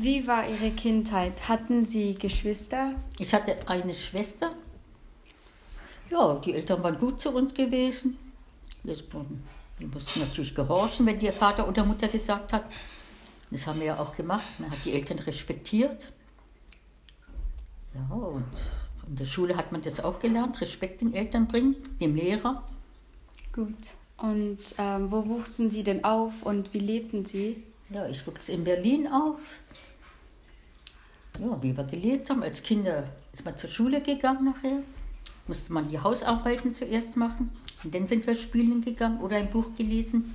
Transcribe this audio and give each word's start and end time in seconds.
Wie 0.00 0.28
war 0.28 0.48
Ihre 0.48 0.70
Kindheit? 0.70 1.48
Hatten 1.48 1.84
Sie 1.84 2.14
Geschwister? 2.14 2.94
Ich 3.18 3.34
hatte 3.34 3.56
eine 3.66 3.96
Schwester. 3.96 4.52
Ja, 6.08 6.36
die 6.36 6.54
Eltern 6.54 6.84
waren 6.84 7.00
gut 7.00 7.20
zu 7.20 7.30
uns 7.34 7.52
gewesen. 7.52 8.16
Wir, 8.84 8.96
wir 8.96 9.88
mussten 9.88 10.20
natürlich 10.20 10.54
gehorchen, 10.54 11.04
wenn 11.04 11.18
der 11.18 11.32
Vater 11.32 11.66
oder 11.66 11.84
Mutter 11.84 12.06
gesagt 12.06 12.52
hat. 12.52 12.66
Das 13.50 13.66
haben 13.66 13.80
wir 13.80 13.88
ja 13.88 13.98
auch 13.98 14.14
gemacht. 14.14 14.44
Man 14.58 14.70
hat 14.70 14.78
die 14.84 14.92
Eltern 14.92 15.18
respektiert. 15.18 16.12
Ja, 17.92 18.14
und 18.14 18.44
in 19.08 19.16
der 19.16 19.24
Schule 19.24 19.56
hat 19.56 19.72
man 19.72 19.82
das 19.82 19.98
auch 19.98 20.20
gelernt, 20.20 20.60
Respekt 20.60 21.00
den 21.00 21.12
Eltern 21.12 21.48
bringen, 21.48 21.74
dem 22.00 22.14
Lehrer. 22.14 22.62
Gut. 23.52 23.74
Und 24.16 24.60
ähm, 24.78 25.10
wo 25.10 25.26
wuchsen 25.26 25.72
Sie 25.72 25.82
denn 25.82 26.04
auf 26.04 26.44
und 26.44 26.72
wie 26.72 26.78
lebten 26.78 27.24
Sie? 27.24 27.64
Ja, 27.90 28.06
ich 28.06 28.26
wuchs 28.26 28.48
in 28.48 28.64
Berlin 28.64 29.08
auf. 29.08 29.58
Ja, 31.40 31.62
wie 31.62 31.76
wir 31.76 31.84
gelebt 31.84 32.28
haben. 32.28 32.42
Als 32.42 32.62
Kinder 32.62 33.04
ist 33.32 33.44
man 33.44 33.56
zur 33.56 33.70
Schule 33.70 34.02
gegangen 34.02 34.44
nachher. 34.44 34.82
Musste 35.46 35.72
man 35.72 35.88
die 35.88 35.98
Hausarbeiten 35.98 36.72
zuerst 36.72 37.16
machen. 37.16 37.50
Und 37.82 37.94
dann 37.94 38.06
sind 38.06 38.26
wir 38.26 38.34
spielen 38.34 38.82
gegangen 38.82 39.20
oder 39.20 39.36
ein 39.36 39.50
Buch 39.50 39.74
gelesen. 39.76 40.34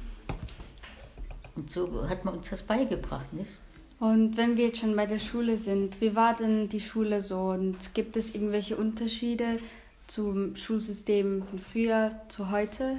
Und 1.56 1.70
so 1.70 2.08
hat 2.10 2.26
man 2.26 2.38
uns 2.38 2.50
das 2.50 2.64
beigebracht, 2.64 3.32
nicht? 3.34 3.52
Und 4.00 4.36
wenn 4.38 4.58
wir 4.58 4.66
jetzt 4.68 4.80
schon 4.80 4.96
bei 4.96 5.06
der 5.06 5.20
Schule 5.20 5.58
sind, 5.58 6.02
wie 6.02 6.16
war 6.16 6.36
denn 6.36 6.68
die 6.68 6.82
Schule 6.82 7.22
so? 7.22 7.52
Und 7.52 7.94
gibt 7.94 8.18
es 8.18 8.34
irgendwelche 8.34 8.76
Unterschiede 8.76 9.60
zum 10.08 10.56
Schulsystem 10.56 11.44
von 11.44 11.60
früher 11.60 12.12
zu 12.30 12.50
heute? 12.50 12.98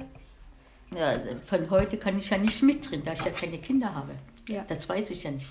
Ja, 0.95 1.13
von 1.45 1.69
heute 1.69 1.97
kann 1.97 2.17
ich 2.17 2.29
ja 2.29 2.37
nicht 2.37 2.63
mitreden, 2.63 3.03
da 3.03 3.13
ich 3.13 3.25
ja 3.25 3.31
keine 3.31 3.57
Kinder 3.57 3.93
habe. 3.93 4.13
Ja. 4.47 4.63
Das 4.67 4.87
weiß 4.87 5.09
ich 5.11 5.23
ja 5.23 5.31
nicht. 5.31 5.47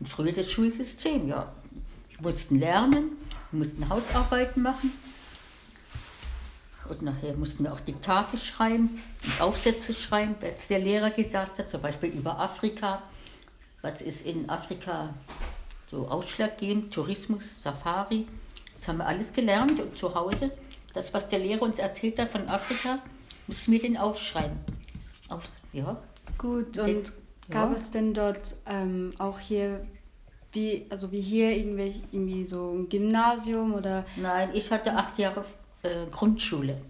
Und 0.00 0.08
früher 0.08 0.32
das 0.32 0.50
Schulsystem, 0.50 1.28
ja. 1.28 1.52
Wir 2.10 2.22
mussten 2.22 2.58
lernen, 2.58 3.12
wir 3.50 3.64
mussten 3.64 3.88
Hausarbeiten 3.88 4.62
machen. 4.62 4.92
Und 6.88 7.02
nachher 7.02 7.34
mussten 7.34 7.64
wir 7.64 7.72
auch 7.72 7.80
Diktate 7.80 8.38
schreiben 8.38 9.00
und 9.22 9.40
Aufsätze 9.40 9.92
schreiben, 9.92 10.34
als 10.40 10.68
der 10.68 10.78
Lehrer 10.78 11.10
gesagt 11.10 11.58
hat, 11.58 11.68
zum 11.68 11.82
Beispiel 11.82 12.10
über 12.10 12.38
Afrika. 12.38 13.02
Was 13.82 14.00
ist 14.00 14.24
in 14.24 14.48
Afrika 14.48 15.12
so 15.90 16.08
ausschlaggebend? 16.08 16.92
Tourismus, 16.92 17.44
Safari. 17.62 18.26
Das 18.74 18.88
haben 18.88 18.98
wir 18.98 19.06
alles 19.06 19.32
gelernt 19.32 19.80
und 19.80 19.98
zu 19.98 20.14
Hause. 20.14 20.50
Das, 20.94 21.12
was 21.12 21.28
der 21.28 21.40
Lehrer 21.40 21.62
uns 21.62 21.78
erzählt 21.78 22.18
hat 22.18 22.30
von 22.30 22.48
Afrika, 22.48 23.00
müssen 23.46 23.72
wir 23.72 23.80
den 23.80 23.96
aufschreiben. 23.96 24.56
Auf, 25.28 25.42
ja. 25.72 26.00
Gut, 26.38 26.78
und 26.78 27.02
Das- 27.06 27.12
gab 27.50 27.70
ja. 27.70 27.76
es 27.76 27.90
denn 27.90 28.14
dort 28.14 28.56
ähm, 28.66 29.10
auch 29.18 29.38
hier, 29.38 29.86
wie, 30.52 30.86
also 30.90 31.12
wie 31.12 31.20
hier 31.20 31.56
irgendwie, 31.56 32.02
irgendwie 32.12 32.44
so 32.44 32.72
ein 32.72 32.88
Gymnasium 32.88 33.74
oder 33.74 34.04
Nein, 34.16 34.50
ich 34.54 34.70
hatte 34.70 34.92
acht 34.94 35.18
Jahre 35.18 35.44
äh, 35.82 36.06
Grundschule. 36.10 36.80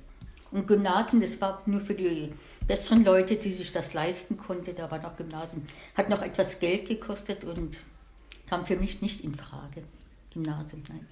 Und 0.51 0.67
Gymnasium, 0.67 1.21
das 1.21 1.41
war 1.41 1.63
nur 1.67 1.81
für 1.83 1.95
die 1.95 2.33
besseren 2.67 3.05
Leute, 3.05 3.37
die 3.37 3.51
sich 3.53 3.71
das 3.73 3.93
leisten 3.93 4.37
konnten. 4.39 4.75
Da 4.75 4.91
war 4.91 4.99
noch 4.99 5.17
Gymnasium. 5.17 5.63
Hat 5.95 6.09
noch 6.09 6.23
etwas 6.23 6.59
Geld 6.59 6.89
gekostet 6.89 7.45
und 7.45 7.77
kam 8.49 8.65
für 8.65 8.77
mich 8.77 9.03
nicht 9.03 9.23
in 9.25 9.35
Frage. 9.35 9.83
Gymnasium, 10.33 10.83
nein. 10.89 11.07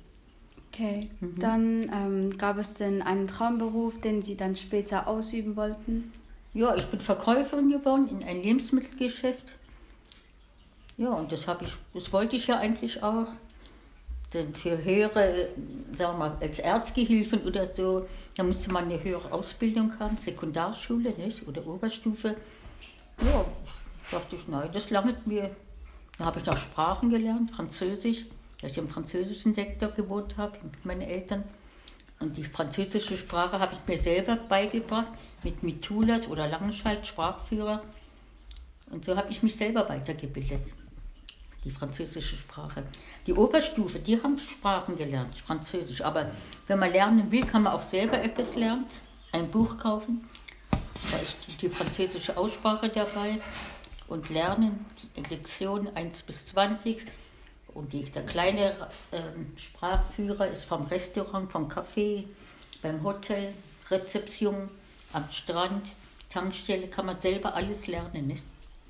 Okay, 0.69 1.11
Mhm. 1.21 1.39
dann 1.39 1.91
ähm, 1.93 2.39
gab 2.39 2.59
es 2.59 2.75
denn 2.75 3.03
einen 3.03 3.27
Traumberuf, 3.29 4.01
den 4.01 4.23
Sie 4.23 4.37
dann 4.37 4.57
später 4.57 5.07
ausüben 5.07 5.57
wollten? 5.57 6.13
Ja, 6.57 6.75
ich 6.75 6.87
bin 6.87 7.01
Verkäuferin 7.01 7.69
geworden 7.69 8.09
in 8.09 8.27
ein 8.27 8.43
Lebensmittelgeschäft. 8.43 9.57
Ja, 10.97 11.11
und 11.11 11.31
das 11.31 11.47
habe 11.47 11.67
ich, 11.67 11.73
das 11.93 12.11
wollte 12.15 12.37
ich 12.37 12.47
ja 12.47 12.57
eigentlich 12.57 13.03
auch. 13.03 13.27
Denn 14.33 14.55
für 14.55 14.83
höhere, 14.83 15.49
sagen 15.99 16.15
wir 16.15 16.19
mal, 16.19 16.37
als 16.41 16.59
Erzgehilfen 16.59 17.43
oder 17.43 17.67
so, 17.67 18.09
da 18.37 18.43
musste 18.43 18.73
man 18.73 18.85
eine 18.85 19.05
höhere 19.05 19.31
Ausbildung 19.33 19.99
haben, 19.99 20.17
Sekundarschule, 20.17 21.11
nicht? 21.19 21.47
Oder 21.47 21.67
Oberstufe. 21.67 22.37
Ja, 23.21 23.45
dachte 24.11 24.37
ich, 24.37 24.49
nein, 24.49 24.71
das 24.73 24.89
langt 24.89 25.27
mir. 25.27 25.51
Dann 26.17 26.27
habe 26.27 26.41
ich 26.41 26.47
noch 26.47 26.57
Sprachen 26.57 27.11
gelernt, 27.11 27.51
Französisch, 27.51 28.25
weil 28.63 28.71
ich 28.71 28.79
im 28.79 28.89
französischen 28.89 29.53
Sektor 29.53 29.91
gewohnt 29.91 30.39
habe, 30.39 30.57
mit 30.63 30.87
meinen 30.87 31.03
Eltern. 31.03 31.45
Und 32.19 32.37
die 32.37 32.45
französische 32.45 33.17
Sprache 33.17 33.59
habe 33.59 33.75
ich 33.75 33.87
mir 33.87 33.99
selber 33.99 34.37
beigebracht 34.37 35.09
mit 35.43 35.63
Mitulas 35.63 36.27
oder 36.29 36.49
Langenscheid, 36.49 37.07
Sprachführer. 37.07 37.83
Und 38.91 39.05
so 39.05 39.17
habe 39.17 39.31
ich 39.31 39.43
mich 39.43 39.57
selber 39.57 39.89
weitergebildet, 39.89 40.61
die 41.65 41.71
französische 41.71 42.37
Sprache. 42.37 42.85
Die 43.27 43.35
Oberstufe, 43.35 43.99
die 43.99 44.23
haben 44.23 44.39
Sprachen 44.39 44.97
gelernt, 44.97 45.37
Französisch. 45.37 46.01
Aber 46.03 46.31
wenn 46.69 46.79
man 46.79 46.93
lernen 46.93 47.31
will, 47.31 47.45
kann 47.45 47.65
man 47.65 47.75
auch 47.75 47.83
selber 47.83 48.23
etwas 48.23 48.55
lernen, 48.55 48.87
ein 49.33 49.51
Buch 49.51 49.77
kaufen. 49.77 50.27
Da 51.11 51.19
ist 51.19 51.37
die, 51.61 51.69
französische 51.69 52.37
Aussprache 52.37 52.89
dabei 52.89 53.41
und 54.09 54.31
lernen, 54.31 54.87
die 55.17 55.23
Lektion 55.23 55.89
1 55.95 56.23
bis 56.23 56.47
20. 56.47 57.05
Und 57.77 57.93
die, 57.93 58.05
der 58.05 58.25
kleine 58.25 58.73
ähm, 59.13 59.53
Sprachführer 59.57 60.49
ist 60.49 60.65
vom 60.65 60.87
Restaurant, 60.87 61.53
vom 61.53 61.69
Café, 61.69 62.25
beim 62.81 63.03
Hotel, 63.03 63.53
Rezeption, 63.91 64.71
am 65.13 65.25
Strand, 65.31 65.89
Tankstelle, 66.31 66.89
kann 66.89 67.05
man 67.05 67.21
selber 67.21 67.55
alles 67.55 67.87
lernen. 67.87 68.29
Nicht? 68.29 68.43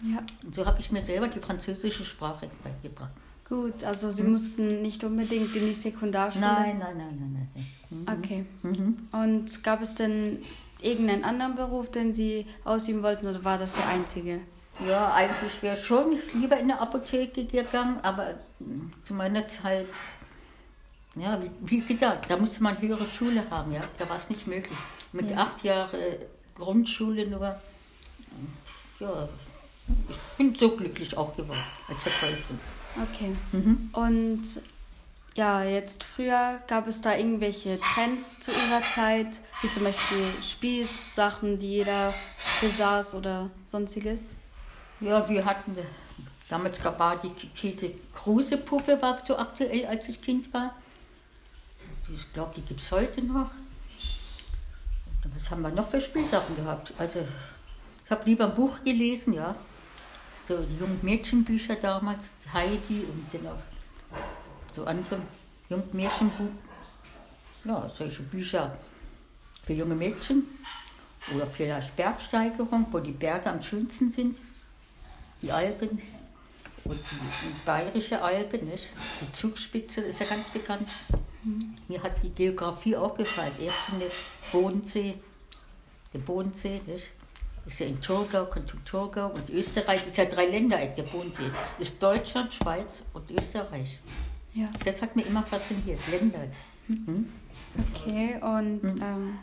Ja. 0.05 0.23
Und 0.45 0.55
so 0.55 0.65
habe 0.65 0.79
ich 0.79 0.93
mir 0.93 1.03
selber 1.03 1.27
die 1.27 1.41
französische 1.41 2.05
Sprache 2.05 2.49
beigebracht. 2.63 3.11
Gut, 3.49 3.83
also 3.83 4.11
Sie 4.13 4.23
mussten 4.23 4.83
nicht 4.83 5.03
unbedingt 5.03 5.55
in 5.57 5.67
die 5.67 5.73
Sekundarschule? 5.73 6.47
Hm? 6.47 6.79
Nein, 6.79 6.79
nein, 6.79 6.97
nein, 6.97 7.19
nein, 7.19 7.51
nein. 7.55 7.67
Mhm. 7.91 8.19
Okay. 8.19 8.45
Mhm. 8.63 9.09
Und 9.13 9.65
gab 9.65 9.83
es 9.83 9.97
denn 9.97 10.39
irgendeinen 10.81 11.25
anderen 11.25 11.57
Beruf, 11.57 11.91
den 11.91 12.15
Sie 12.15 12.47
ausüben 12.65 13.03
wollten 13.03 13.27
oder 13.27 13.43
war 13.43 13.59
das 13.59 13.75
der 13.75 13.89
einzige? 13.89 14.41
Ja, 14.87 15.15
eigentlich 15.15 15.63
wäre 15.63 15.77
schon 15.77 16.19
lieber 16.35 16.57
in 16.59 16.71
eine 16.71 16.81
Apotheke 16.81 17.45
gegangen, 17.47 17.99
aber 18.03 18.35
mm, 18.59 18.93
zu 19.05 19.15
meiner 19.15 19.49
Zeit, 19.49 19.89
ja, 21.15 21.41
wie, 21.43 21.51
wie 21.61 21.81
gesagt, 21.81 22.31
da 22.31 22.37
musste 22.37 22.63
man 22.63 22.79
höhere 22.81 23.07
Schule 23.07 23.43
haben, 23.51 23.73
ja, 23.73 23.85
da 23.99 24.09
war 24.09 24.17
es 24.17 24.29
nicht 24.29 24.47
möglich. 24.47 24.77
Mit 25.13 25.31
Ja. 25.31 25.39
acht 25.39 25.65
Jahren 25.65 25.89
Grundschule 26.55 27.27
nur, 27.27 27.57
ja, 29.01 29.29
ich 30.09 30.17
bin 30.37 30.55
so 30.55 30.77
glücklich 30.77 31.17
auch 31.17 31.35
geworden 31.37 31.63
als 31.89 32.03
Verkäuferin. 32.03 32.61
Okay. 33.03 33.33
Mhm. 33.53 33.91
Und 33.93 34.43
ja, 35.37 35.63
jetzt 35.63 36.03
früher 36.05 36.61
gab 36.67 36.87
es 36.89 37.03
da 37.03 37.15
irgendwelche 37.15 37.79
Trends 37.79 38.41
zu 38.41 38.51
Ihrer 38.51 38.83
Zeit, 38.89 39.41
wie 39.63 39.71
zum 39.71 39.85
Beispiel 39.85 40.25
Spielsachen, 40.43 41.59
die 41.59 41.69
jeder 41.69 42.13
besaß 42.61 43.15
oder 43.15 43.51
sonstiges? 43.67 44.35
Ja, 45.01 45.29
wir 45.29 45.45
hatten, 45.45 45.77
damals 46.49 46.81
gab 46.83 46.99
war 46.99 47.17
die 47.17 47.29
Kete 47.29 47.93
Kruse 48.15 48.57
Puppe, 48.57 49.01
war 49.03 49.21
so 49.27 49.37
aktuell, 49.37 49.85
als 49.85 50.09
ich 50.09 50.23
Kind 50.23 50.53
war. 50.55 50.75
Ich 52.15 52.33
glaube, 52.33 52.55
die 52.57 52.63
gibt 52.63 52.81
es 52.81 52.91
heute 52.91 53.21
noch. 53.21 53.51
Was 55.35 55.51
haben 55.51 55.63
wir 55.63 55.71
noch 55.71 55.91
für 55.91 56.01
Spielsachen 56.01 56.57
gehabt? 56.57 56.93
Also, 56.97 57.27
ich 58.05 58.11
habe 58.11 58.25
lieber 58.25 58.47
ein 58.47 58.55
Buch 58.55 58.83
gelesen, 58.85 59.35
ja. 59.35 59.55
So 60.49 60.63
die 60.63 60.79
jungen 60.79 61.01
Mädchenbücher 61.03 61.75
damals, 61.77 62.25
Heidi 62.53 63.01
und 63.01 63.27
dann 63.33 63.53
auch 63.53 64.75
so 64.75 64.87
andere 64.87 65.21
jungen. 65.69 66.59
Ja, 67.65 67.91
solche 67.95 68.23
Bücher 68.23 68.79
für 69.67 69.75
junge 69.75 69.97
Mädchen. 69.97 70.45
Oder 71.35 71.47
vielleicht 71.49 71.97
Bergsteigerung, 71.97 72.87
wo 72.93 73.01
die 73.01 73.13
Berge 73.13 73.51
am 73.51 73.61
schönsten 73.61 74.11
sind 74.11 74.39
die 75.43 75.53
Alpen 75.53 76.01
und 76.85 76.99
die, 76.99 77.47
die 77.49 77.55
bayerische 77.65 78.23
Alpen, 78.23 78.69
nicht? 78.69 78.91
die 79.21 79.33
Zugspitze 79.33 80.01
ist 80.03 80.21
ja 80.21 80.27
ganz 80.27 80.51
bekannt. 80.51 80.89
Mir 81.89 82.03
hat 82.03 82.23
die 82.23 82.31
Geografie 82.31 82.97
auch 82.97 83.15
gefallen. 83.15 83.53
Erst 83.61 84.01
der 84.01 84.11
Bodensee, 84.53 85.15
der 86.13 86.19
Bodensee, 86.19 86.81
nicht? 86.87 87.11
ist 87.67 87.81
ja 87.81 87.87
in 87.87 88.01
Thurgau, 88.01 88.47
Kanton 88.47 88.81
Thurgau 88.85 89.29
und 89.29 89.51
Österreich 89.51 90.07
ist 90.07 90.17
ja 90.17 90.25
drei 90.25 90.47
Ländereck, 90.47 90.95
der 90.95 91.03
Bodensee. 91.03 91.51
ist 91.79 92.01
Deutschland, 92.01 92.53
Schweiz 92.53 93.03
und 93.13 93.31
Österreich. 93.31 93.99
Ja. 94.55 94.69
Das 94.85 95.03
hat 95.03 95.17
mir 95.17 95.23
immer 95.23 95.43
fasziniert, 95.43 96.01
Länder. 96.11 96.47
Mhm. 96.89 97.29
Okay, 97.93 98.39
und 98.41 99.03
ähm, 99.03 99.39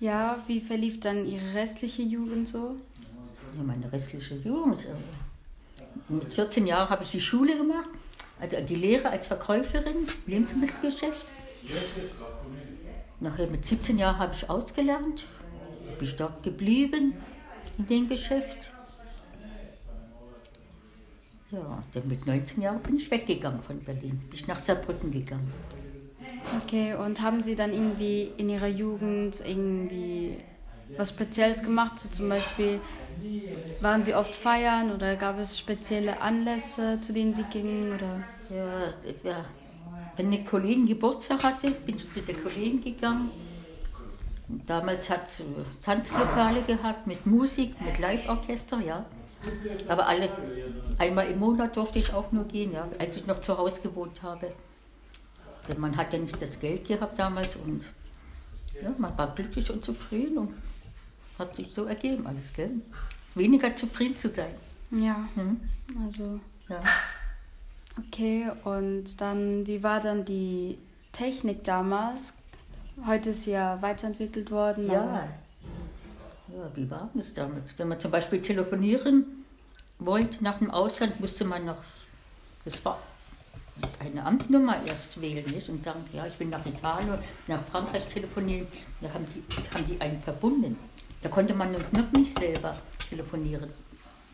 ja, 0.00 0.38
wie 0.46 0.60
verlief 0.60 1.00
dann 1.00 1.26
Ihre 1.26 1.54
restliche 1.54 2.02
Jugend 2.02 2.48
so? 2.48 2.76
Ja, 3.56 3.62
meine 3.62 3.90
restliche 3.92 4.34
Jugend. 4.36 4.80
Mit 6.08 6.34
14 6.34 6.66
Jahren 6.66 6.90
habe 6.90 7.04
ich 7.04 7.10
die 7.10 7.20
Schule 7.20 7.56
gemacht, 7.56 7.88
also 8.40 8.60
die 8.60 8.74
Lehre 8.74 9.10
als 9.10 9.26
Verkäuferin, 9.26 10.08
Lebensmittelgeschäft. 10.26 11.26
Nachher 13.20 13.48
mit 13.48 13.64
17 13.64 13.98
Jahren 13.98 14.18
habe 14.18 14.34
ich 14.34 14.50
ausgelernt, 14.50 15.26
bin 15.98 16.08
ich 16.08 16.16
dort 16.16 16.42
geblieben 16.42 17.14
in 17.78 17.86
dem 17.86 18.08
Geschäft. 18.08 18.70
Ja, 21.50 21.82
dann 21.92 22.08
mit 22.08 22.26
19 22.26 22.62
Jahren 22.62 22.80
bin 22.80 22.96
ich 22.96 23.08
weggegangen 23.10 23.62
von 23.62 23.78
Berlin. 23.78 24.18
Bin 24.18 24.32
ich 24.32 24.48
nach 24.48 24.58
Saarbrücken 24.58 25.12
gegangen. 25.12 25.52
Okay, 26.62 26.94
und 26.94 27.22
haben 27.22 27.42
Sie 27.42 27.54
dann 27.54 27.72
irgendwie 27.72 28.32
in 28.36 28.50
Ihrer 28.50 28.66
Jugend 28.66 29.40
irgendwie 29.46 30.36
was 30.96 31.10
Spezielles 31.10 31.62
gemacht? 31.62 31.98
So 31.98 32.08
zum 32.08 32.28
Beispiel, 32.28 32.80
waren 33.80 34.04
Sie 34.04 34.14
oft 34.14 34.34
feiern 34.34 34.92
oder 34.92 35.16
gab 35.16 35.38
es 35.38 35.58
spezielle 35.58 36.20
Anlässe, 36.20 37.00
zu 37.00 37.12
denen 37.12 37.34
Sie 37.34 37.44
gingen? 37.44 37.92
Oder? 37.94 38.22
Ja, 38.50 38.94
ja. 39.22 39.44
Wenn 40.16 40.26
eine 40.26 40.44
Kollegin 40.44 40.86
Geburtstag 40.86 41.42
hatte, 41.42 41.70
bin 41.70 41.96
ich 41.96 42.12
zu 42.12 42.20
der 42.20 42.36
Kollegin 42.36 42.82
gegangen. 42.82 43.30
Und 44.48 44.68
damals 44.68 45.08
hat 45.10 45.26
es 45.26 45.42
Tanzlokale 45.82 46.62
gehabt 46.62 47.06
mit 47.06 47.24
Musik, 47.26 47.80
mit 47.80 47.98
Live-Orchester, 47.98 48.80
ja. 48.80 49.04
Aber 49.88 50.06
alle, 50.06 50.30
einmal 50.98 51.26
im 51.28 51.38
Monat 51.38 51.76
durfte 51.76 51.98
ich 51.98 52.12
auch 52.12 52.30
nur 52.32 52.44
gehen, 52.44 52.72
ja, 52.72 52.88
als 52.98 53.16
ich 53.16 53.26
noch 53.26 53.40
zu 53.40 53.56
Hause 53.56 53.80
gewohnt 53.82 54.22
habe. 54.22 54.52
Denn 55.68 55.80
man 55.80 55.96
hat 55.96 56.12
ja 56.12 56.18
nicht 56.18 56.40
das 56.40 56.60
Geld 56.60 56.86
gehabt 56.86 57.18
damals 57.18 57.56
und 57.56 57.84
ja, 58.82 58.90
man 58.98 59.16
war 59.16 59.34
glücklich 59.34 59.70
und 59.70 59.84
zufrieden 59.84 60.38
und 60.38 60.54
hat 61.38 61.56
sich 61.56 61.72
so 61.72 61.84
ergeben 61.84 62.26
alles, 62.26 62.52
gell? 62.52 62.70
Weniger 63.34 63.74
zufrieden 63.74 64.16
zu 64.16 64.30
sein. 64.30 64.54
Ja, 64.90 65.28
Hm? 65.34 65.60
also 66.06 66.40
Ja. 66.68 66.82
okay. 67.98 68.50
Und 68.64 69.20
dann, 69.20 69.66
wie 69.66 69.82
war 69.82 70.00
dann 70.00 70.24
die 70.24 70.78
Technik 71.12 71.64
damals? 71.64 72.34
Heute 73.06 73.30
ist 73.30 73.44
sie 73.44 73.52
ja 73.52 73.80
weiterentwickelt 73.82 74.50
worden. 74.52 74.86
Ja. 74.86 75.28
ja, 76.48 76.70
wie 76.76 76.88
war 76.88 77.10
das 77.14 77.34
damals? 77.34 77.76
Wenn 77.76 77.88
man 77.88 77.98
zum 77.98 78.12
Beispiel 78.12 78.40
telefonieren 78.40 79.24
wollte 79.98 80.42
nach 80.44 80.58
dem 80.58 80.70
Ausland, 80.70 81.18
musste 81.20 81.44
man 81.44 81.64
noch, 81.64 81.82
das 82.64 82.84
war 82.84 83.00
eine 83.98 84.24
Amtnummer 84.24 84.76
erst 84.86 85.20
wählen 85.20 85.50
nicht? 85.50 85.68
und 85.68 85.82
sagen, 85.82 86.04
ja, 86.12 86.24
ich 86.26 86.34
bin 86.34 86.50
nach 86.50 86.64
Italien, 86.64 87.18
nach 87.48 87.62
Frankreich 87.64 88.06
telefonieren. 88.06 88.68
Da 89.00 89.12
haben 89.12 89.26
die, 89.34 89.42
haben 89.74 89.86
die 89.88 90.00
einen 90.00 90.22
verbunden. 90.22 90.78
Da 91.24 91.30
konnte 91.30 91.54
man 91.54 91.72
noch 91.72 92.12
nicht 92.12 92.38
selber 92.38 92.76
telefonieren. 93.08 93.70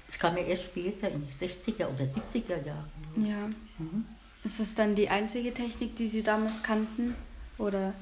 Das 0.09 0.19
kam 0.19 0.37
ja 0.37 0.43
erst 0.43 0.65
später, 0.65 1.09
in 1.09 1.21
den 1.21 1.31
60er 1.31 1.87
oder 1.87 2.05
70er 2.05 2.67
Jahren. 2.67 2.91
Ja. 3.17 3.47
Mhm. 3.79 4.05
Ist 4.43 4.59
es 4.59 4.75
dann 4.75 4.97
die 4.97 5.09
einzige 5.09 5.55
Technik, 5.55 5.95
die 5.95 6.09
Sie 6.09 6.25
damals 6.25 6.65
kannten? 6.65 7.15
Oder? 7.59 7.95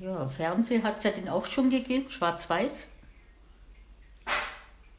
Ja, 0.00 0.26
Fernsehen 0.30 0.82
hat 0.82 0.96
es 0.96 1.04
ja 1.04 1.10
dann 1.10 1.28
auch 1.28 1.44
schon 1.44 1.68
gegeben, 1.68 2.08
schwarz-weiß. 2.08 2.86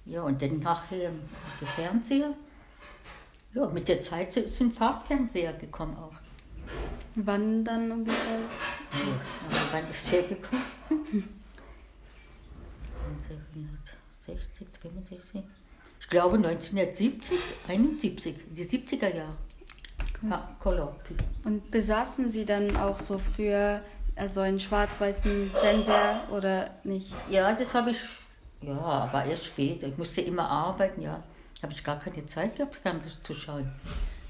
Ja, 0.05 0.21
und 0.21 0.39
dann 0.39 0.59
nachher 0.59 1.11
der 1.59 1.67
Fernseher. 1.67 2.35
Ja, 3.55 3.65
mit 3.65 3.87
der 3.87 3.99
Zeit 3.99 4.37
ist 4.37 4.61
ein 4.61 4.71
Farbfernseher 4.71 5.53
gekommen 5.53 5.97
auch. 5.97 6.13
Wann 7.15 7.65
dann 7.65 7.91
ungefähr? 7.91 8.37
Ja, 8.91 9.57
wann 9.71 9.89
ist 9.89 10.11
der 10.11 10.21
gekommen? 10.21 11.29
1960, 13.30 14.68
65. 14.81 15.44
Ich 16.00 16.10
glaube 16.10 16.38
1970, 16.38 17.38
71, 17.68 18.36
die 18.51 18.66
70er 18.66 19.16
Jahre. 19.16 19.38
Ja, 20.22 20.56
Color. 20.60 20.95
Und 21.44 21.69
besaßen 21.72 22.31
Sie 22.31 22.45
dann 22.45 22.75
auch 22.77 23.00
so 23.00 23.18
früher 23.18 23.81
also 24.16 24.42
einen 24.42 24.60
schwarz-weißen 24.60 25.51
Fernseher 25.51 26.27
oder 26.31 26.72
nicht? 26.83 27.13
Ja, 27.30 27.54
das 27.54 27.74
habe 27.74 27.92
ich, 27.92 27.98
ja, 28.62 28.77
aber 28.77 29.25
erst 29.25 29.45
später. 29.45 29.88
Ich 29.88 29.98
musste 29.98 30.21
immer 30.21 30.50
arbeiten, 30.50 31.01
ja. 31.01 31.24
Habe 31.62 31.74
ich 31.74 31.83
gar 31.83 32.00
keine 32.00 32.25
Zeit 32.25 32.56
gehabt, 32.56 32.75
Fernsehen 32.75 33.13
zu 33.24 33.33
schauen. 33.33 33.71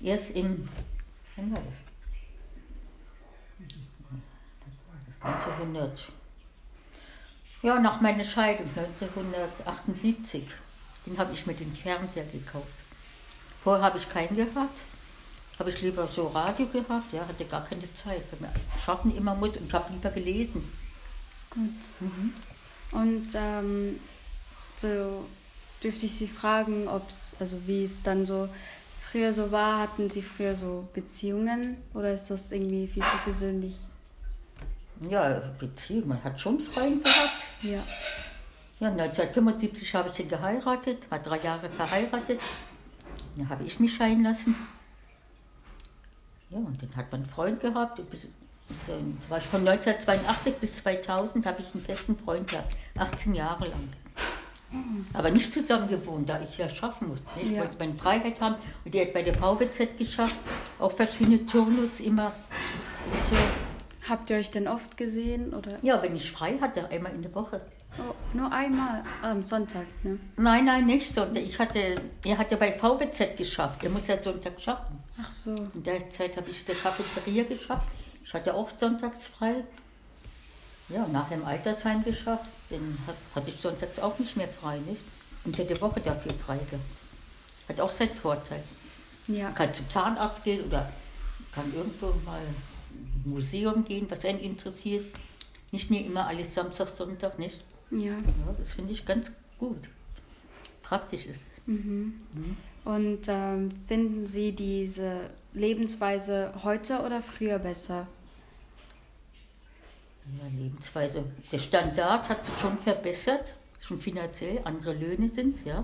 Erst 0.02 0.32
im, 0.32 0.68
wann 1.36 1.52
war 1.52 1.62
das? 1.62 1.76
1900, 5.22 6.08
ja, 7.66 7.80
nach 7.80 8.00
meiner 8.00 8.24
Scheidung, 8.24 8.70
1978. 8.76 10.44
Den 11.08 11.18
habe 11.18 11.34
ich 11.34 11.48
mir 11.48 11.56
den 11.56 11.74
Fernseher 11.74 12.26
gekauft. 12.26 12.68
Vorher 13.64 13.84
habe 13.84 13.98
ich 13.98 14.08
keinen 14.08 14.36
gehabt. 14.36 14.80
Habe 15.58 15.72
ich 15.72 15.82
lieber 15.82 16.08
so 16.08 16.28
Radio 16.28 16.68
gehabt, 16.68 17.12
ja, 17.12 17.28
hatte 17.28 17.46
gar 17.46 17.64
keine 17.64 17.92
Zeit, 17.94 18.22
weil 18.30 18.42
man 18.42 18.52
schaffen 18.84 19.16
immer 19.16 19.34
muss 19.34 19.58
und 19.58 19.68
ich 19.68 19.74
habe 19.74 19.92
lieber 19.94 20.12
gelesen. 20.12 20.72
Gut. 21.50 21.72
Und 22.92 23.30
ähm, 23.34 24.00
so 24.78 25.26
dürfte 25.82 26.06
ich 26.06 26.14
Sie 26.14 26.28
fragen, 26.28 26.88
ob 26.88 27.10
es, 27.10 27.36
also 27.40 27.60
wie 27.66 27.84
es 27.84 28.04
dann 28.04 28.28
so 28.28 28.48
früher 29.10 29.34
so 29.34 29.52
war, 29.52 29.80
hatten 29.80 30.10
Sie 30.12 30.22
früher 30.22 30.56
so 30.56 30.88
Beziehungen 30.94 31.78
oder 31.94 32.14
ist 32.14 32.28
das 32.28 32.52
irgendwie 32.52 32.88
viel 32.88 33.04
zu 33.04 33.18
persönlich? 33.24 33.76
Ja, 35.10 35.42
Beziehung, 35.60 36.08
man 36.08 36.24
hat 36.24 36.40
schon 36.40 36.60
Freunde 36.60 37.04
gehabt. 37.04 37.44
Ja. 37.62 37.80
Ja, 38.80 38.90
1975 38.90 39.94
habe 39.96 40.10
ich 40.12 40.20
ihn 40.20 40.28
geheiratet, 40.28 41.10
war 41.10 41.20
drei 41.20 41.40
Jahre 41.40 41.70
verheiratet. 41.70 42.40
Dann 43.38 43.50
habe 43.50 43.64
ich 43.64 43.80
mich 43.80 43.96
scheiden 43.96 44.24
lassen. 44.24 44.56
Ja, 46.50 46.58
und 46.58 46.82
dann 46.82 46.96
hat 46.96 47.12
man 47.12 47.22
einen 47.22 47.30
Freund 47.30 47.60
gehabt. 47.60 48.00
Und 48.00 48.08
dann 48.88 49.18
war 49.30 49.38
ich 49.38 49.44
von 49.46 49.62
1982 49.68 50.56
bis 50.56 50.78
2000 50.78 51.46
habe 51.46 51.62
ich 51.62 51.74
einen 51.74 51.84
festen 51.84 52.18
Freund 52.18 52.50
gehabt, 52.50 52.74
18 52.98 53.36
Jahre 53.36 53.68
lang. 53.68 53.90
Aber 55.14 55.30
nicht 55.32 55.54
zusammen 55.54 55.88
gewohnt, 55.88 56.28
da 56.28 56.42
ich 56.42 56.58
ja 56.58 56.70
schaffen 56.70 57.10
musste. 57.10 57.28
Ich 57.42 57.50
Ja. 57.52 57.62
wollte 57.62 57.78
meine 57.80 57.96
Freiheit 57.96 58.42
haben 58.42 58.56
und 58.84 58.94
die 58.94 59.00
hat 59.00 59.14
bei 59.14 59.22
der 59.22 59.36
VBZ 59.36 59.98
geschafft, 59.98 60.36
auch 60.80 60.92
verschiedene 60.92 61.46
Turnus 61.46 62.00
immer. 62.02 62.34
Und 63.12 63.24
so. 63.24 63.36
Habt 64.08 64.30
ihr 64.30 64.38
euch 64.38 64.52
denn 64.52 64.68
oft 64.68 64.98
gesehen 64.98 65.54
oder? 65.54 65.78
Ja, 65.82 66.02
wenn 66.02 66.16
ich 66.16 66.32
frei 66.32 66.58
hatte, 66.60 66.88
einmal 66.90 67.14
in 67.14 67.24
der 67.24 67.34
Woche. 67.34 67.62
Oh, 67.98 68.14
nur 68.34 68.52
einmal 68.52 69.04
am 69.22 69.44
Sonntag, 69.44 69.86
ne? 70.04 70.20
Nein, 70.36 70.66
nein, 70.66 70.86
nicht 70.86 71.12
Sonntag. 71.12 71.42
Ich 71.42 71.58
hatte, 71.58 71.96
er 72.24 72.38
hat 72.38 72.52
ja 72.52 72.58
bei 72.58 72.78
VWZ 72.78 73.38
geschafft. 73.38 73.84
Er 73.84 73.90
muss 73.90 74.08
ja 74.08 74.18
Sonntag 74.18 74.62
schaffen. 74.62 75.00
Ach 75.22 75.32
so. 75.32 75.56
In 75.74 75.84
der 75.84 76.10
Zeit 76.10 76.36
habe 76.36 76.50
ich 76.50 76.60
in 76.60 76.66
der 76.68 76.76
Cafeteria 76.76 77.44
geschafft. 77.46 77.88
Ich 78.24 78.34
hatte 78.34 78.54
auch 78.54 78.70
sonntags 78.78 79.26
frei. 79.26 79.64
Ja, 80.90 81.08
nachher 81.08 81.38
im 81.38 81.46
Altersheim 81.46 82.04
geschafft. 82.04 82.46
Dann 82.70 82.98
hat, 83.08 83.16
hatte 83.34 83.50
ich 83.50 83.60
sonntags 83.60 83.98
auch 84.00 84.20
nicht 84.20 84.36
mehr 84.36 84.50
frei, 84.50 84.78
nicht? 84.80 85.02
Unter 85.46 85.64
der 85.64 85.80
Woche 85.82 86.02
dafür 86.02 86.34
frei 86.46 86.58
gehabt. 86.58 86.84
Hat 87.70 87.80
auch 87.80 87.92
seinen 87.92 88.14
Vorteil. 88.14 88.64
Ja. 89.28 89.52
Kann 89.52 89.74
zum 89.74 89.90
Zahnarzt 89.90 90.44
gehen 90.44 90.66
oder 90.66 90.92
kann 91.54 91.74
irgendwo 91.74 92.08
mal 92.26 92.42
Museum 93.26 93.86
gehen, 93.86 94.06
was 94.10 94.26
einen 94.26 94.40
interessiert. 94.40 95.06
Nicht 95.72 95.92
nie 95.92 96.02
immer 96.02 96.28
alles 96.28 96.54
Samstag, 96.54 96.88
Sonntag, 96.88 97.38
nicht? 97.40 97.64
Ja. 97.92 98.14
Ja, 98.14 98.56
das 98.58 98.74
finde 98.74 98.92
ich 98.92 99.06
ganz 99.06 99.32
gut. 99.60 99.90
Praktisch 100.84 101.26
ist 101.26 101.46
es. 101.48 101.62
Und 102.86 103.22
ähm, 103.28 103.70
finden 103.88 104.28
Sie 104.28 104.52
diese 104.52 105.30
Lebensweise 105.54 106.54
heute 106.64 107.02
oder 107.02 107.22
früher 107.22 107.58
besser? 107.58 108.08
Ja, 110.38 110.48
Lebensweise. 110.56 111.24
Der 111.52 111.58
Standard 111.58 112.30
hat 112.30 112.46
sich 112.46 112.56
schon 112.58 112.78
verbessert, 112.78 113.56
schon 113.82 114.00
finanziell. 114.00 114.60
Andere 114.64 114.94
Löhne 114.94 115.30
sind 115.30 115.56
es, 115.56 115.66
ja. 115.66 115.84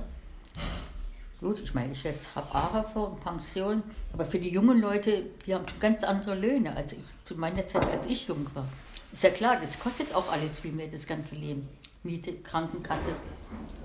Gut, 1.41 1.60
ich 1.60 1.74
meine, 1.74 1.91
ich 1.91 2.03
jetzt 2.03 2.36
habe 2.36 2.53
AHV 2.53 2.95
und 2.95 3.24
Pension, 3.24 3.81
aber 4.13 4.27
für 4.27 4.38
die 4.38 4.50
jungen 4.50 4.79
Leute, 4.79 5.24
die 5.45 5.55
haben 5.55 5.67
schon 5.67 5.79
ganz 5.79 6.03
andere 6.03 6.36
Löhne 6.36 6.75
als 6.75 6.93
ich, 6.93 7.00
zu 7.24 7.36
meiner 7.36 7.65
Zeit, 7.65 7.89
als 7.89 8.05
ich 8.05 8.27
jung 8.27 8.45
war. 8.53 8.67
Ist 9.12 9.24
ja 9.24 9.31
klar, 9.31 9.57
das 9.60 9.79
kostet 9.79 10.13
auch 10.13 10.31
alles 10.31 10.60
viel 10.60 10.71
mehr, 10.71 10.88
das 10.88 11.07
ganze 11.07 11.33
Leben. 11.33 11.67
Miete, 12.03 12.33
Krankenkasse, 12.38 13.15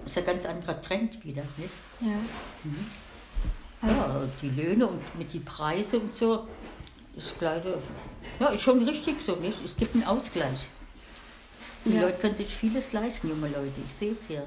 ist 0.05 0.17
ja 0.17 0.23
ganz 0.23 0.45
anderer 0.45 0.81
Trend 0.83 1.25
wieder, 1.25 1.43
nicht? 1.57 1.71
Ja. 2.01 2.19
Also, 3.81 4.01
Ja, 4.01 4.29
die 4.43 4.51
Löhne 4.51 4.87
und 4.87 5.19
mit 5.19 5.33
die 5.33 5.41
Preise 5.41 5.99
und 5.99 6.15
so 6.15 6.47
ist 7.17 7.33
leider, 7.41 7.79
ja, 8.39 8.49
ist 8.49 8.61
schon 8.61 8.83
richtig 8.83 9.17
so, 9.25 9.35
nicht? 9.37 9.65
Es 9.65 9.75
gibt 9.75 9.95
einen 9.95 10.05
Ausgleich. 10.05 10.69
Die 11.87 11.95
Ja. 11.95 12.03
Leute 12.03 12.19
können 12.19 12.37
sich 12.37 12.49
vieles 12.55 12.93
leisten, 12.93 13.29
junge 13.31 13.49
Leute, 13.49 13.81
ich 13.87 13.95
sehe 13.95 14.13
es 14.13 14.29
ja. 14.29 14.43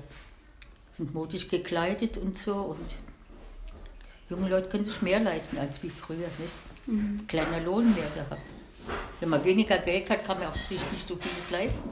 Sind 1.00 1.14
modisch 1.14 1.48
gekleidet 1.48 2.18
und 2.18 2.38
so 2.38 2.54
und 2.54 2.86
junge 4.30 4.50
Leute 4.50 4.68
können 4.68 4.84
sich 4.84 5.02
mehr 5.02 5.22
leisten 5.22 5.58
als 5.58 5.82
wie 5.82 5.90
früher, 5.90 6.28
nicht? 6.28 7.30
Kleiner 7.30 7.62
Lohn 7.62 7.96
mehr 7.96 8.10
gehabt. 8.14 8.42
Wenn 9.22 9.30
man 9.30 9.46
weniger 9.46 9.78
Geld 9.78 10.10
hat, 10.10 10.26
kann 10.26 10.40
man 10.40 10.50
auch 10.50 10.56
sich 10.58 10.82
nicht 10.92 11.08
so 11.08 11.16
vieles 11.16 11.50
leisten. 11.52 11.88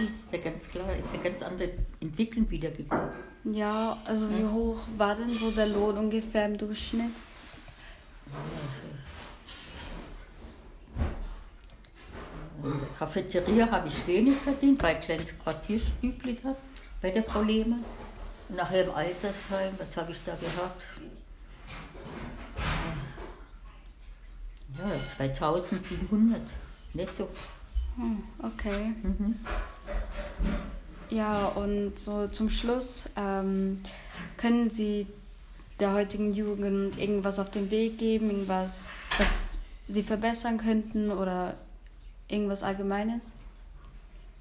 Ist 0.00 0.32
ja 0.32 0.38
ganz 0.50 0.66
klar, 0.66 0.96
ist 0.96 1.12
ja 1.12 1.20
ganz 1.20 1.42
andere 1.42 1.72
Entwicklung 2.00 2.50
wiedergekommen. 2.50 3.10
ja, 3.52 3.98
also 4.06 4.30
wie 4.30 4.46
hoch 4.46 4.78
war 4.96 5.14
denn 5.14 5.28
so 5.28 5.50
der 5.50 5.66
Lohn 5.66 5.98
ungefähr 5.98 6.46
im 6.46 6.56
Durchschnitt? 6.56 7.12
In 12.64 12.80
der 12.80 12.88
Cafeteria 12.98 13.70
habe 13.70 13.88
ich 13.88 14.06
wenig 14.06 14.36
verdient, 14.36 14.78
bei 14.78 14.94
kleines 14.94 15.38
Quartierstübliger 15.38 16.56
bei 17.02 17.10
der 17.10 17.22
Frau 17.22 17.42
Lehmann 17.42 17.84
nachher 18.48 18.84
im 18.84 18.94
Altersheim, 18.94 19.74
was 19.78 19.96
habe 19.96 20.12
ich 20.12 20.18
da 20.24 20.34
gehabt? 20.36 20.86
Ja, 24.78 25.16
2700 25.16 26.40
netto. 26.94 27.28
Hm, 27.96 28.22
okay. 28.42 28.92
Mhm. 29.02 29.36
Ja, 31.08 31.46
und 31.46 31.98
so 31.98 32.26
zum 32.26 32.50
Schluss, 32.50 33.08
ähm, 33.16 33.80
können 34.36 34.70
Sie 34.70 35.06
der 35.78 35.92
heutigen 35.92 36.34
Jugend 36.34 36.98
irgendwas 36.98 37.38
auf 37.38 37.50
den 37.50 37.70
Weg 37.70 37.98
geben, 37.98 38.30
irgendwas, 38.30 38.80
was 39.18 39.54
Sie 39.88 40.02
verbessern 40.02 40.58
könnten 40.58 41.10
oder 41.10 41.54
irgendwas 42.28 42.62
Allgemeines? 42.62 43.32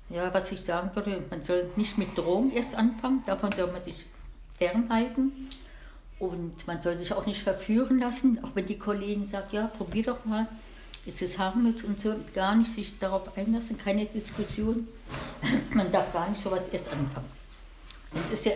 Ja, 0.09 0.31
was 0.33 0.51
ich 0.51 0.61
sagen 0.61 0.91
würde, 0.93 1.23
man 1.31 1.41
soll 1.41 1.71
nicht 1.75 1.97
mit 1.97 2.15
Drogen 2.15 2.51
erst 2.51 2.75
anfangen, 2.75 3.23
davon 3.25 3.51
soll 3.51 3.71
man 3.71 3.83
sich 3.83 4.05
fernhalten. 4.57 5.49
Und 6.19 6.65
man 6.67 6.81
soll 6.81 6.97
sich 6.97 7.11
auch 7.13 7.25
nicht 7.25 7.41
verführen 7.41 7.99
lassen, 7.99 8.39
auch 8.43 8.51
wenn 8.53 8.67
die 8.67 8.77
Kollegen 8.77 9.25
sagen, 9.25 9.47
ja, 9.51 9.67
probier 9.67 10.03
doch 10.03 10.23
mal, 10.25 10.47
ist 11.05 11.21
es 11.21 11.37
harmlos 11.37 11.83
und 11.83 11.99
so, 11.99 12.15
gar 12.33 12.55
nicht 12.55 12.73
sich 12.73 12.97
darauf 12.99 13.35
einlassen, 13.37 13.77
keine 13.77 14.05
Diskussion. 14.05 14.87
Man 15.71 15.91
darf 15.91 16.13
gar 16.13 16.29
nicht 16.29 16.41
sowas 16.41 16.69
erst 16.71 16.87
anfangen. 16.87 17.29
Und 18.11 18.31
ist 18.31 18.45
ja, 18.45 18.53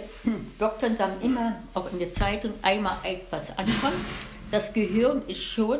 Doktoren 0.57 0.95
sagen 0.95 1.21
immer, 1.21 1.57
auch 1.73 1.91
in 1.91 1.99
der 1.99 2.13
Zeitung, 2.13 2.53
einmal 2.61 2.97
etwas 3.03 3.55
anfangen. 3.57 4.05
Das 4.51 4.71
Gehirn 4.71 5.23
ist 5.27 5.43
schon, 5.43 5.79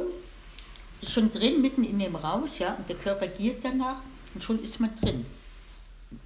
schon 1.01 1.31
drin, 1.31 1.61
mitten 1.61 1.83
in 1.85 1.97
dem 1.97 2.15
Rausch, 2.15 2.59
ja, 2.59 2.73
und 2.73 2.89
der 2.89 2.97
Körper 2.97 3.27
giert 3.27 3.63
danach 3.63 4.01
und 4.35 4.43
schon 4.43 4.61
ist 4.61 4.79
man 4.79 4.93
drin 5.01 5.25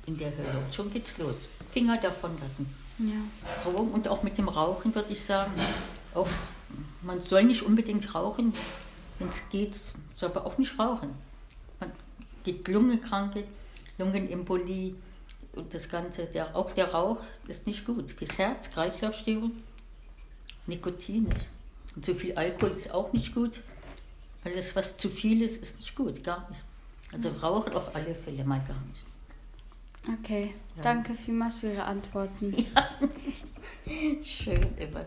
in 0.05 0.17
der 0.17 0.31
Hölle. 0.31 0.63
Schon 0.71 0.91
geht's 0.91 1.17
los. 1.17 1.35
Finger 1.71 1.97
davon 1.97 2.31
lassen. 2.39 2.67
Ja. 2.99 3.69
Und 3.71 4.07
auch 4.07 4.23
mit 4.23 4.37
dem 4.37 4.47
Rauchen 4.47 4.93
würde 4.93 5.11
ich 5.11 5.21
sagen, 5.21 5.53
auch, 6.13 6.27
man 7.01 7.21
soll 7.21 7.43
nicht 7.43 7.63
unbedingt 7.63 8.13
rauchen, 8.13 8.53
wenn 9.19 9.29
es 9.29 9.49
geht, 9.49 9.79
soll 10.15 10.29
man 10.29 10.43
auch 10.43 10.57
nicht 10.57 10.77
rauchen. 10.77 11.09
Man 11.79 11.91
geht 12.43 12.67
Lungenkranke, 12.67 13.45
Lungenembolie 13.97 14.95
und 15.53 15.73
das 15.73 15.89
Ganze, 15.89 16.25
der, 16.25 16.55
auch 16.55 16.71
der 16.71 16.91
Rauch 16.91 17.21
ist 17.47 17.67
nicht 17.67 17.85
gut. 17.85 18.11
Fürs 18.11 18.37
Herz, 18.37 18.69
Kreislaufstörung, 18.69 19.51
Nikotin. 20.67 21.27
Und 21.95 22.05
zu 22.05 22.15
viel 22.15 22.35
Alkohol 22.35 22.71
ist 22.71 22.91
auch 22.91 23.11
nicht 23.13 23.33
gut. 23.33 23.61
Alles, 24.43 24.75
was 24.75 24.97
zu 24.97 25.09
viel 25.09 25.41
ist, 25.41 25.61
ist 25.61 25.77
nicht 25.77 25.95
gut, 25.95 26.23
gar 26.23 26.49
nicht. 26.49 26.63
Also 27.11 27.29
rauchen 27.29 27.73
auf 27.73 27.95
alle 27.95 28.15
Fälle 28.15 28.43
mal 28.43 28.59
gar 28.59 28.81
nicht. 28.89 29.05
Okay, 30.19 30.53
Ja. 30.75 30.81
danke 30.81 31.13
vielmals 31.15 31.59
für 31.59 31.71
Ihre 31.71 31.85
Antworten. 31.85 32.53
Schön 34.23 34.77
immer. 34.77 35.01